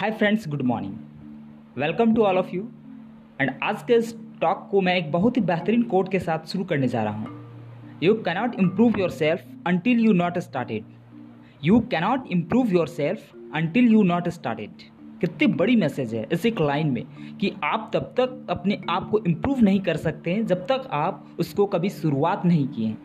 Hi 0.00 0.10
friends 0.10 0.48
good 0.48 0.62
morning 0.62 0.94
welcome 1.78 2.14
to 2.14 2.22
all 2.22 2.36
of 2.36 2.50
you 2.54 2.68
and 3.40 3.50
आज 3.62 3.82
के 3.82 3.94
इस 3.94 4.14
talk 4.40 4.68
को 4.70 4.80
मैं 4.80 4.96
एक 4.96 5.12
बहुत 5.12 5.36
ही 5.36 5.42
बेहतरीन 5.42 5.82
कोड 5.82 6.08
के 6.08 6.18
साथ 6.18 6.38
शुरू 6.46 6.64
करने 6.64 6.88
जा 6.88 7.02
रहा 7.04 7.14
हूँ। 7.14 8.00
You 8.02 8.14
cannot 8.14 8.54
improve 8.54 8.98
yourself 9.10 9.44
until 9.66 10.00
you 10.00 10.12
not 10.12 10.38
started 10.38 10.84
you 11.64 11.80
cannot 11.80 12.26
improve 12.30 12.72
yourself 12.88 13.20
until 13.54 13.92
you 13.92 14.02
not 14.02 14.28
started 14.28 14.70
कितनी 15.20 15.46
बड़ी 15.46 15.76
मैसेज 15.76 16.14
है 16.14 16.26
इस 16.32 16.46
एक 16.46 16.60
लाइन 16.60 16.90
में 16.90 17.04
कि 17.40 17.52
आप 17.64 17.90
तब 17.94 18.02
तक 18.02 18.46
अपने 18.50 18.80
आप 18.90 19.08
को 19.10 19.18
इम्प्रूव 19.18 19.60
नहीं 19.60 19.80
कर 19.80 19.96
सकते 19.96 20.34
हैं 20.34 20.46
जब 20.46 20.66
तक 20.66 20.88
आप 20.92 21.26
उसको 21.38 21.66
कभी 21.66 21.88
शुरुआत 21.88 22.44
नहीं 22.44 22.68
किए 22.68 22.96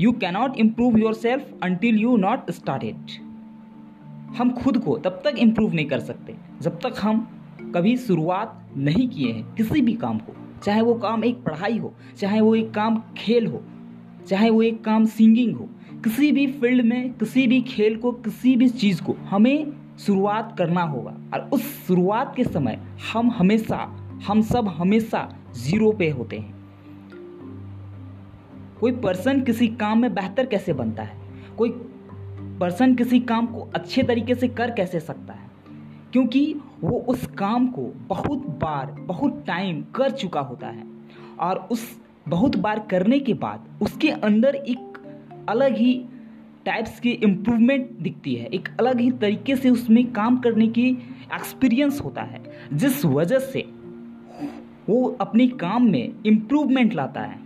you 0.00 0.12
cannot 0.12 0.56
improve 0.56 0.98
yourself 1.14 1.54
until 1.62 2.00
you 2.00 2.16
not 2.16 2.50
started 2.50 2.96
हम 4.42 4.50
खुद 4.52 4.78
को 4.78 4.96
तब 4.98 5.20
तक 5.24 5.34
इम्प्रूव 5.38 5.74
नहीं 5.74 5.86
कर 5.86 6.00
सकते, 6.00 6.34
जब 6.62 6.78
तक 6.78 6.94
हम 7.02 7.18
कभी 7.74 7.96
शुरुआत 7.96 8.70
नहीं 8.76 9.08
किए 9.08 9.32
हैं 9.32 9.54
किसी 9.54 9.80
भी 9.80 9.92
काम 9.92 10.18
को। 10.18 10.34
चाहे 10.64 10.80
वो 10.80 10.94
काम 10.94 11.24
एक 11.24 11.42
पढ़ाई 11.44 11.78
हो, 11.78 11.92
चाहे 12.16 12.40
वो 12.40 12.54
एक 12.54 12.70
काम 12.70 13.02
खेल 13.16 13.46
हो, 13.46 13.62
चाहे 14.28 14.50
वो 14.50 14.62
एक 14.62 14.84
काम 14.84 15.04
सिंगिंग 15.04 15.56
हो, 15.56 15.68
किसी 16.04 16.32
भी 16.32 16.46
फ़ील्ड 16.46 16.84
में, 16.84 17.12
किसी 17.12 17.46
भी 17.46 17.60
खेल 17.60 17.96
को, 17.96 18.12
किसी 18.12 18.56
भी 18.56 18.68
चीज़ 18.68 19.02
को 19.02 19.12
हमें 19.12 19.72
शुरुआत 19.98 20.54
करना 20.58 20.82
होगा। 20.82 21.16
और 21.34 21.48
उस 21.52 21.86
शुरुआत 21.86 22.34
के 22.36 22.44
समय 22.44 22.78
हम 23.12 23.30
हमेशा, 23.30 23.78
हम 24.26 24.42
सब 24.42 24.68
हमेशा 24.68 25.28
ज़ीरो 25.54 25.92
पे 25.92 26.10
होते 26.10 26.38
हैं। 26.38 26.54
कोई 28.80 28.92
पर्सन 28.92 29.40
किसी 29.40 29.68
काम 29.68 29.98
में 29.98 30.14
बेहतर 30.14 30.46
कैसे 30.46 30.72
बनता 30.72 31.02
है? 31.02 31.16
कोई 31.58 31.70
पर्सन 32.60 32.94
किसी 32.94 33.20
काम 33.20 33.46
को 33.46 33.60
अच्छे 33.60 34.02
तरीके 34.02 34.34
से 34.34 34.48
कर 34.48 34.70
कैसे 34.70 35.00
सकता 35.00 35.32
है? 35.32 35.50
क्योंकि 36.12 36.56
वो 36.80 36.98
उस 36.98 37.26
काम 37.26 37.66
को 37.66 37.82
बहुत 38.08 38.38
बार, 38.38 38.86
बहुत 38.86 39.44
टाइम 39.46 39.82
कर 39.82 40.10
चुका 40.10 40.40
होता 40.40 40.66
है। 40.66 40.84
और 41.40 41.68
उस 41.72 42.02
बहुत 42.28 42.56
बार 42.56 42.78
करने 42.78 43.18
के 43.18 43.34
बाद 43.34 43.78
उसके 43.82 44.10
अंदर 44.10 44.54
एक 44.54 44.98
अलग 45.48 45.76
ही 45.76 46.04
टाइप्स 46.64 47.00
की 47.00 47.10
इम्प्रूवमेंट 47.10 47.90
दिखती 47.90 48.34
है। 48.34 48.46
एक 48.46 48.68
अलग 48.80 49.00
ही 49.00 49.10
तरीके 49.10 49.56
से 49.56 49.70
उसमें 49.70 50.12
काम 50.12 50.36
करने 50.36 50.68
की 50.68 50.90
एक्सपीरियंस 51.34 52.00
होता 52.00 52.22
है। 52.22 52.42
जिस 52.72 53.04
वजह 53.04 53.38
से 53.38 53.60
वो 54.88 55.16
अपने 55.20 55.46
काम 55.46 55.84
में 55.84 56.12
इम्प्रूवमेंट 56.26 56.94
लाता 56.94 57.20
है। 57.20 57.38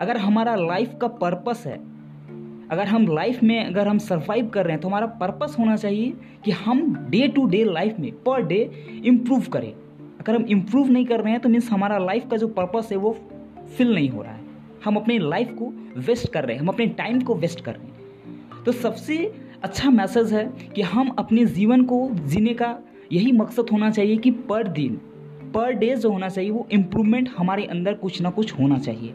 अगर 0.00 0.16
हमारा 0.16 0.56
लाइफ 0.56 0.94
का 1.00 1.08
पर्पस 1.08 1.62
है 1.66 1.95
अगर 2.70 2.86
हम 2.86 3.06
लाइफ 3.06 3.42
में, 3.42 3.64
अगर 3.64 3.88
हम 3.88 3.98
सर्वाइव 3.98 4.48
कर 4.48 4.64
रहे 4.64 4.72
हैं 4.72 4.80
तो 4.80 4.88
हमारा 4.88 5.06
पर्पस 5.06 5.56
होना 5.58 5.76
चाहिए 5.76 6.12
कि 6.44 6.50
हम 6.50 6.94
डे 7.10 7.26
टू 7.28 7.46
डे 7.46 7.64
लाइफ 7.64 7.98
में 8.00 8.10
पर 8.22 8.42
डे 8.42 8.58
इम्प्रूव 9.04 9.46
करें। 9.52 9.72
अगर 10.20 10.34
हम 10.34 10.44
इम्प्रूव 10.44 10.88
नहीं 10.88 11.06
कर 11.06 11.20
रहे 11.20 11.32
हैं 11.32 11.40
तो 11.40 11.48
मीन्स 11.48 11.70
हमारा 11.70 11.98
लाइफ 11.98 12.28
का 12.30 12.36
जो 12.36 12.48
पर्पस 12.48 12.88
है, 12.92 12.98
वो 12.98 13.16
फिल 13.76 13.94
नहीं 13.94 14.08
हो 14.10 14.22
रहा 14.22 14.32
है। 14.32 14.44
हम 14.84 14.96
अपने 14.96 15.18
लाइफ 15.18 15.52
को 15.52 15.72
वेस्ट 16.00 16.32
कर 16.32 16.44
रहे 16.44 16.54
हैं, 16.54 16.62
हम 16.62 16.68
अपने 16.68 16.86
टाइम 16.86 17.20
को 17.20 17.34
वेस्ट 17.34 17.60
कर 17.60 17.74
रहे 17.74 17.86
हैं। 17.86 18.64
तो 18.64 18.72
सबसे 18.72 19.16
अच्छा 19.62 19.90
मैसेज 19.90 20.32
है 20.32 20.44
कि 20.74 20.82
हम 20.82 21.08
अपने 21.18 21.44
जीवन 21.46 21.82
को 21.82 22.08
जीने 22.12 22.54
का 22.54 22.78
यही 23.12 23.32
मकसद 23.32 23.66
होना 23.72 23.90
चाहिए 23.90 24.16
कि 24.16 24.30
पर 24.30 24.68
दिन 24.68 25.00
पर 25.54 25.72
डे 25.72 25.94
जो 25.96 26.10
होना 26.10 26.28
चाहिए, 26.28 26.50
वो 26.50 26.66
इम्प्रूवमेंट 26.72 27.28
हमारे 27.36 27.64
अंदर 27.64 27.94
कुछ 27.94 28.20
ना 28.22 28.30
कुछ 28.30 28.52
होना 28.52 28.78
चाहिए। 28.78 29.14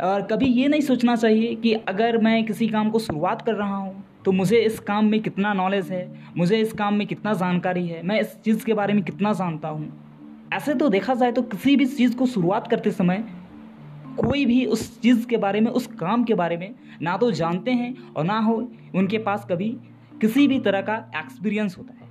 और 0.00 0.22
कभी 0.22 0.46
ये 0.46 0.68
नहीं 0.68 0.80
सोचना 0.80 1.16
चाहिए 1.16 1.54
कि 1.54 1.72
अगर 1.88 2.18
मैं 2.18 2.44
किसी 2.44 2.68
काम 2.68 2.90
को 2.90 2.98
शुरुआत 2.98 3.42
कर 3.42 3.54
रहा 3.54 3.76
हूँ 3.76 4.04
तो 4.24 4.32
मुझे 4.32 4.58
इस 4.58 4.78
काम 4.80 5.04
में 5.04 5.20
कितना 5.22 5.52
नॉलेज 5.54 5.90
है, 5.90 6.32
मुझे 6.36 6.58
इस 6.58 6.72
काम 6.72 6.94
में 6.94 7.06
कितना 7.06 7.32
जानकारी 7.34 7.86
है, 7.86 8.02
मैं 8.02 8.20
इस 8.20 8.34
चीज़ 8.44 8.64
के 8.64 8.74
बारे 8.74 8.94
में 8.94 9.02
कितना 9.02 9.32
जानता 9.32 9.68
हूँ। 9.68 10.48
ऐसे 10.54 10.74
तो 10.74 10.88
देखा 10.88 11.14
जाए 11.14 11.32
तो 11.32 11.42
किसी 11.44 11.76
भी 11.76 11.86
चीज़ 11.86 12.16
को 12.16 12.26
शुरुआत 12.26 12.68
करते 12.68 12.90
समय 12.90 13.24
कोई 14.16 14.44
भी 14.44 14.64
उस 14.66 15.00
चीज़ 15.00 15.26
के 15.26 15.36
बारे 15.36 15.60
में, 15.60 15.70
उस 15.70 15.86
काम 16.00 16.24
के 16.24 16.34
बारे 16.34 16.56
में 16.56 16.74
ना 17.02 17.16
तो 17.16 17.30
जानते 17.32 17.70
हैं 17.72 17.94
और 18.12 18.24
ना 18.24 18.38
हो 18.38 18.54
उनके 18.94 19.18
पास 19.18 19.46
कभी 19.50 19.68
किसी 20.20 20.46
भी 20.48 20.58
तरह 20.60 20.80
का 20.80 20.94
एक्सपीरियंस 21.16 21.76
होता 21.78 21.94
है। 21.94 22.08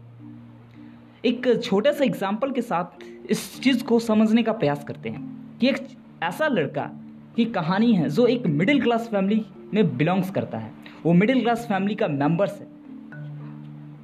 एक 1.24 1.62
छोटे 1.64 1.94
से 1.94 2.06
एग्ज़ाम्पल 2.06 2.52
के 2.52 2.62
साथ 2.62 3.04
इस 3.30 3.62
चीज़ 3.62 3.84
को 3.84 4.00
समझने 4.00 4.44
का 4.44 4.52
प्रयास 4.54 4.84
करते 4.84 5.10
हैं 5.10 5.58
कि 5.60 5.68
एक 5.68 5.88
ऐसा 6.24 6.48
लड़का 6.48 6.90
की 7.40 7.46
कहानी 7.46 7.94
है, 7.94 8.10
जो 8.10 8.26
एक 8.28 8.48
मिडिल 8.48 8.82
क्लास 8.82 9.08
फैमिली 9.08 9.46
में 9.74 9.98
बिलोंग्स 9.98 10.32
करता 10.32 10.58
है। 10.58 10.72
वो 11.04 11.14
मिडिल 11.14 11.42
क्लास 11.42 11.66
फैमिली 11.68 11.96
का 11.96 12.08
मेंबर्स 12.08 12.60
है। 12.60 12.68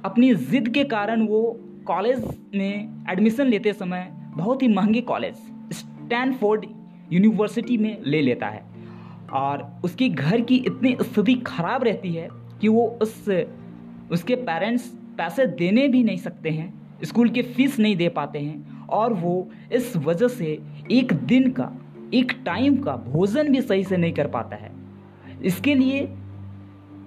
अपनी 0.04 0.32
ज़िद 0.34 0.68
के 0.68 0.84
कारण 0.84 1.26
वो 1.26 1.40
कॉलेज 1.86 2.24
में 2.54 3.04
एडमिशन 3.10 3.46
लेते 3.46 3.72
समय 3.72 4.08
बहुत 4.36 4.62
ही 4.62 4.68
महँगे 4.68 5.00
कॉलेज 5.02 5.34
स्टैनफोर्ड 5.72 6.64
यूनिवर्सिटी 7.12 7.76
में 7.76 8.02
ले 8.04 8.22
लेता 8.22 8.46
है। 8.46 8.64
और 9.34 9.66
उसकी 9.84 10.08
घर 10.08 10.40
की 10.40 10.56
इतनी 10.56 10.96
स्थिति 11.02 11.34
खराब 11.46 11.84
रहती 11.84 12.12
है 12.12 12.28
कि 12.60 12.68
वो 12.68 12.86
उस, 13.02 13.28
उसके 14.12 14.34
पेरेंट्स 14.36 14.88
पैसे 15.18 15.46
देने 15.46 15.88
भी 15.88 16.02
नहीं 16.04 16.16
सकते 16.18 16.50
हैं 16.50 16.72
स्कूल 17.04 17.28
के 17.28 17.42
फ़ीस 17.44 17.78
नहीं 17.78 17.96
दे 17.96 18.08
पाते 18.10 18.38
हैं, 18.38 18.86
और 18.86 19.12
वो 19.14 19.48
इस 19.72 19.96
वजह 19.96 20.28
से 20.28 20.58
एक 20.92 21.12
दिन 21.24 21.50
का 21.50 21.72
एक 22.14 22.32
टाइम 22.44 22.76
का 22.76 22.96
भोजन 22.96 23.52
भी 23.52 23.60
सही 23.60 23.84
से 23.84 23.96
नहीं 23.96 24.12
कर 24.12 24.26
पाता 24.26 24.56
है। 24.56 24.70
इसके 25.44 25.74
लिए 25.74 26.04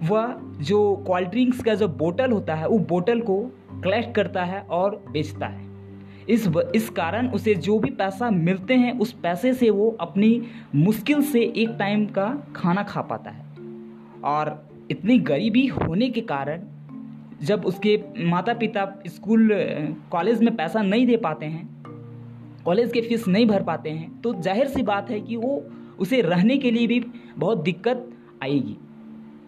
वह 0.04 0.36
जो 0.62 0.96
कोल्ड 1.08 1.30
ड्रिंक्स 1.30 1.64
का 1.64 1.76
जो 1.76 1.88
बोतल 1.88 2.32
होता 2.32 2.56
है 2.56 2.68
वो 2.68 2.80
बोतल 2.80 3.22
को 3.22 3.52
कलेक्ट 3.84 4.16
करता 4.16 4.44
है 4.44 4.62
और 4.62 5.04
बेचता 5.12 5.46
है। 5.46 5.68
इस 6.30 6.48
इस 6.76 6.90
कारण 6.90 7.28
उसे 7.28 7.56
जो 7.56 7.80
भी 7.80 7.90
पैसा 7.90 8.30
मिलते 8.30 8.74
हैं, 8.74 9.00
उस 9.00 9.12
पैसे 9.14 9.54
से 9.54 9.70
वो 9.70 9.98
अपनी 10.00 10.42
मुश्किल 10.76 11.22
से 11.22 11.42
एक 11.42 11.76
टाइम 11.80 12.06
का 12.06 12.44
खाना 12.56 12.84
खा 12.84 13.02
पाता 13.02 13.32
है। 13.32 13.46
और 14.24 14.70
इतनी 14.92 15.18
गरीबी 15.20 15.68
होने 15.68 16.10
के 16.10 16.22
कारण 16.22 16.62
जब 17.42 17.66
उसके 17.66 18.04
माता 18.20 18.54
पिता 18.54 19.02
स्कूल 19.08 19.50
कॉलेज 20.12 20.42
में 20.44 20.56
पैसा 20.56 20.82
नहीं 20.82 21.06
दे 21.08 21.18
पाते 21.18 21.46
हैं 21.46 21.79
कॉलेज 22.66 22.92
के 22.92 23.02
फ़ीस 23.02 23.28
नहीं 23.28 23.46
भर 23.46 23.64
पाते 23.64 23.90
हैं 23.90 24.22
तो 24.22 24.34
ज़ाहिर 24.34 24.68
सी 24.68 24.84
बात 24.84 25.10
है 25.10 25.20
कि 25.22 25.36
वो 25.36 25.64
उसे 26.00 26.22
रहने 26.22 26.58
के 26.58 26.72
लिए 26.72 26.88
भी 26.88 27.00
बहुत 27.38 27.64
दिक्कत 27.64 28.10
आएगी। 28.44 28.78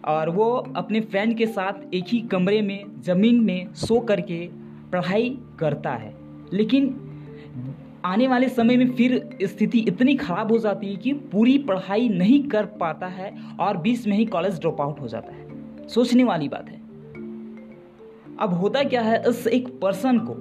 और 0.04 0.30
वो 0.30 0.50
अपने 0.76 1.00
फ्रेंड 1.00 1.36
के 1.36 1.46
साथ 1.46 1.94
एक 1.94 2.04
ही 2.08 2.20
कमरे 2.22 2.60
में, 2.62 3.00
ज़मीन 3.00 3.40
में 3.40 3.72
सो 3.74 3.98
करके 4.00 4.46
पढ़ाई 4.92 5.28
करता 5.58 5.90
है। 5.90 6.14
लेकिन 6.52 6.94
आने 8.04 8.26
वाले 8.28 8.48
समय 8.48 8.76
में 8.76 8.94
फिर 8.94 9.38
स्थिति 9.42 9.78
इतनी 9.78 10.14
ख़राब 10.16 10.52
हो 10.52 10.58
जाती 10.58 10.86
है 10.86 10.96
कि 10.96 11.12
पूरी 11.32 11.56
पढ़ाई 11.58 12.08
नहीं 12.08 12.42
कर 12.48 12.66
पाता 12.80 13.06
है 13.08 13.32
और 13.60 13.76
बीच 13.76 14.06
में 14.06 14.16
ही 14.16 14.24
कॉलेज 14.26 14.58
ड्रॉप 14.60 14.80
आउट 14.80 15.00
हो 15.00 15.08
जाता 15.08 15.32
है। 15.32 15.88
सोचने 15.88 16.24
वाली 16.24 16.48
बात 16.48 16.68
है। 16.68 16.80
अब 18.40 18.54
होता 18.54 18.82
क्या 18.82 19.02
है, 19.02 19.22
इस 19.28 19.46
एक 19.46 19.68
पर्सन 19.80 20.18
को 20.20 20.34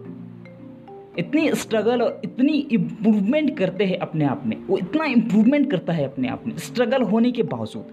इतनी 1.20 1.52
स्ट्रगल 1.52 2.02
और 2.02 2.22
इतनी 2.24 2.52
इम्प्रूवमेंट 2.52 3.58
करते 3.58 3.86
हैं 3.86 3.98
अपने 3.98 4.26
आप 4.26 4.44
में। 4.46 4.58
वो 4.66 4.78
इतना 4.78 5.06
इम्प्रूवमेंट 5.06 5.72
करता 5.72 5.94
है 5.94 6.06
अपने 6.06 6.28
आप 6.28 6.48
में। 6.48 6.58
स्ट्रगल 6.58 7.02
होने 7.02 7.32
के 7.32 7.44
बावजूद 7.44 7.86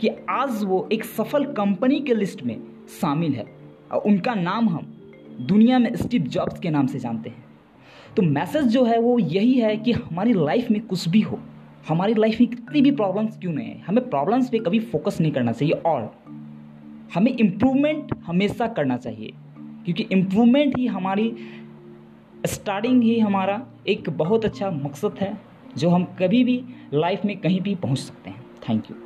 कि 0.00 0.08
आज 0.30 0.64
वो 0.64 0.88
एक 0.92 1.04
सफल 1.04 1.44
कंपनी 1.44 2.00
के 2.00 2.14
लिस्ट 2.14 2.42
में 2.42 2.60
शामिल 3.00 3.32
है। 3.32 3.46
और 3.92 3.98
उनका 3.98 4.34
नाम 4.34 4.68
हम 4.68 4.92
दुनिया 5.40 5.78
में 5.78 5.96
स्टीव 5.96 6.22
जॉब्स 6.22 6.60
के 6.60 6.70
नाम 6.70 6.86
से 6.86 6.98
जानते 6.98 7.30
हैं। 7.30 7.44
तो 8.16 8.22
मैसेज 8.22 8.64
जो 8.64 8.84
है 8.84 9.00
वो 9.00 9.18
यही 9.18 9.54
है 9.54 9.76
कि 9.76 9.92
हमारी 9.92 10.32
लाइफ 10.32 10.70
में 10.70 10.86
कुछ 10.86 11.08
भी 11.08 11.20
हो, 11.20 11.40
हमारी 11.88 12.14
लाइफ 12.14 12.40
में 12.40 12.50
कितनी 12.50 12.80
भी 12.80 12.90
प्रॉब्लम्स 12.90 13.38
क्यों 13.38 13.52
नहीं 13.52 13.68
है 13.68 13.82
हमें 13.86 14.10
प्रॉब्लम्स 14.10 14.50
पे 14.50 14.58
कभी 14.58 14.80
फोकस 14.80 15.18
नहीं 15.20 15.32
करना 15.32 15.52
चाहिए। 15.52 15.74
और 15.74 16.22
हमें 17.14 17.36
इम्प्रूवमेंट 17.36 18.14
हमेशा 18.26 18.66
करना 18.66 18.96
चाहिए। 18.96 19.32
क्योंकि 19.58 20.06
इम्प्रूवमेंट 20.12 20.78
ही 20.78 20.86
हमारी 20.86 21.36
स्टार्टिंग 22.44 23.02
ही 23.02 23.18
हमारा 23.18 23.60
एक 23.88 24.10
बहुत 24.10 24.44
अच्छा 24.44 24.70
मकसद 24.70 25.18
है, 25.20 25.36
जो 25.76 25.88
हम 25.88 26.04
कभी 26.18 26.44
भी 26.44 26.62
लाइफ 26.94 27.24
में 27.24 27.36
कहीं 27.40 27.60
भी 27.60 27.74
पहुँच 27.74 27.98
सकते 27.98 28.30
हैं। 28.30 28.44
Thank 28.68 28.90
you 28.90 28.96